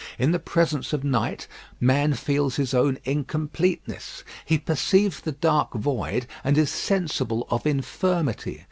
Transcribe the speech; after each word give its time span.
In 0.17 0.31
the 0.31 0.39
presence 0.39 0.93
of 0.93 1.03
night 1.03 1.47
man 1.79 2.15
feels 2.15 2.55
his 2.55 2.73
own 2.73 2.97
incompleteness. 3.05 4.23
He 4.45 4.57
perceives 4.57 5.19
the 5.21 5.31
dark 5.33 5.75
void 5.75 6.25
and 6.43 6.57
is 6.57 6.71
sensible 6.71 7.45
of 7.51 7.67
infirmity. 7.67 8.59